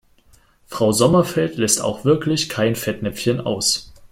Frau 0.65 0.91
Sommerfeld 0.93 1.57
lässt 1.57 1.79
auch 1.79 2.05
wirklich 2.05 2.49
kein 2.49 2.75
Fettnäpfchen 2.75 3.39
aus. 3.39 3.93